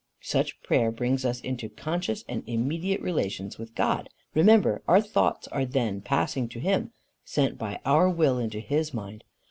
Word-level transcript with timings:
Such 0.23 0.59
prayer 0.63 0.89
brings 0.91 1.25
us 1.25 1.39
into 1.41 1.69
conscious 1.69 2.25
and 2.27 2.41
immediate 2.47 3.01
relations 3.03 3.59
with 3.59 3.75
God. 3.75 4.09
Remember, 4.33 4.81
our 4.87 4.99
thoughts 4.99 5.47
are 5.49 5.63
then, 5.63 6.01
passing 6.01 6.49
to 6.49 6.59
him, 6.59 6.91
sent 7.23 7.59
by 7.59 7.79
our 7.85 8.09
will 8.09 8.39
into 8.39 8.59
his 8.61 8.95
mind. 8.95 9.23